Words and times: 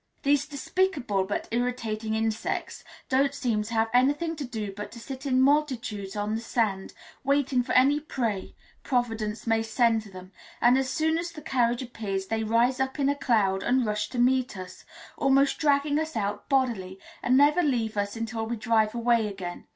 These 0.23 0.47
despicable 0.47 1.25
but 1.25 1.47
irritating 1.51 2.15
insects 2.15 2.83
don't 3.07 3.35
seem 3.35 3.61
to 3.61 3.73
have 3.75 3.87
anything 3.93 4.35
to 4.37 4.43
do 4.43 4.73
but 4.75 4.91
to 4.93 4.99
sit 4.99 5.27
in 5.27 5.39
multitudes 5.39 6.15
on 6.15 6.33
the 6.33 6.41
sand, 6.41 6.95
waiting 7.23 7.61
for 7.61 7.73
any 7.73 7.99
prey 7.99 8.55
Providence 8.81 9.45
may 9.45 9.61
send 9.61 10.01
them; 10.01 10.31
and 10.59 10.75
as 10.75 10.89
soon 10.89 11.19
as 11.19 11.31
the 11.31 11.43
carriage 11.43 11.83
appears 11.83 12.25
they 12.25 12.43
rise 12.43 12.79
up 12.79 12.97
in 12.97 13.09
a 13.09 13.15
cloud, 13.15 13.61
and 13.61 13.85
rush 13.85 14.09
to 14.09 14.17
meet 14.17 14.57
us, 14.57 14.85
almost 15.17 15.59
dragging 15.59 15.99
us 15.99 16.15
out 16.15 16.49
bodily, 16.49 16.99
and 17.21 17.37
never 17.37 17.61
leave 17.61 17.95
us 17.95 18.15
until 18.15 18.47
we 18.47 18.55
drive 18.55 18.95
away 18.95 19.27
again. 19.27 19.67